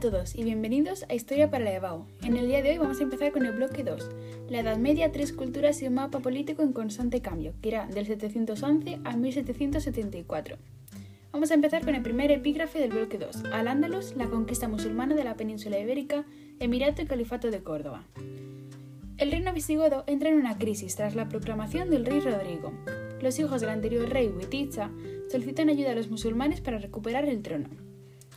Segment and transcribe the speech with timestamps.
[0.00, 2.06] todos y bienvenidos a Historia para la EBAU.
[2.24, 4.10] En el día de hoy vamos a empezar con el bloque 2,
[4.48, 8.06] la Edad Media, tres culturas y un mapa político en constante cambio, que irá del
[8.06, 10.56] 711 al 1774.
[11.30, 15.14] Vamos a empezar con el primer epígrafe del bloque 2, al Ándalus, la conquista musulmana
[15.14, 16.24] de la península ibérica,
[16.58, 18.02] Emirato y Califato de Córdoba.
[19.18, 22.72] El reino visigodo entra en una crisis tras la proclamación del rey Rodrigo.
[23.20, 24.90] Los hijos del anterior rey Witiza
[25.30, 27.91] solicitan ayuda a los musulmanes para recuperar el trono.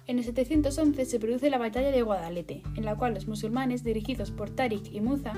[0.07, 4.29] En el 711 se produce la batalla de Guadalete, en la cual los musulmanes, dirigidos
[4.29, 5.33] por Tarik y Muza,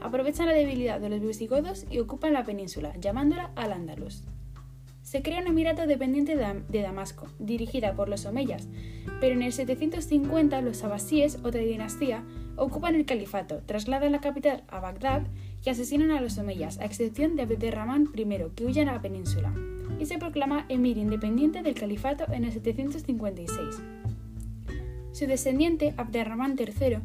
[0.00, 4.24] aprovechan la debilidad de los visigodos y ocupan la península, llamándola Al-Ándalus.
[5.02, 8.68] Se crea un emirato dependiente de Damasco, dirigida por los omeyas,
[9.20, 12.24] pero en el 750 los abasíes, otra dinastía,
[12.56, 15.26] ocupan el califato, trasladan la capital a Bagdad
[15.62, 19.54] y asesinan a los omeyas, a excepción de Abderramán I, que huye a la península,
[20.00, 24.05] y se proclama emir independiente del califato en el 756.
[25.16, 26.98] Su descendiente, Abderramán III,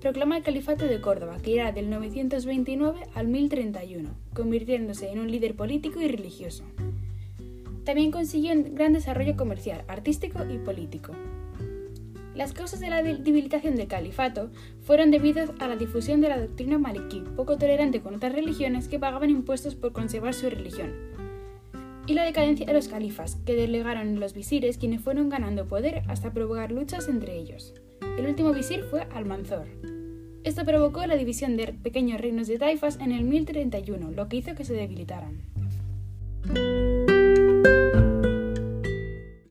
[0.00, 5.56] proclama el califato de Córdoba, que irá del 929 al 1031, convirtiéndose en un líder
[5.56, 6.62] político y religioso.
[7.82, 11.12] También consiguió un gran desarrollo comercial, artístico y político.
[12.36, 14.48] Las causas de la debilitación del califato
[14.82, 19.00] fueron debidas a la difusión de la doctrina maliquí, poco tolerante con otras religiones que
[19.00, 20.92] pagaban impuestos por conservar su religión,
[22.06, 26.32] y la decadencia de los califas, que delegaron los visires quienes fueron ganando poder hasta
[26.32, 27.74] provocar luchas entre ellos.
[28.18, 29.66] El último visir fue Almanzor.
[30.44, 34.54] Esto provocó la división de pequeños reinos de taifas en el 1031, lo que hizo
[34.54, 35.42] que se debilitaran.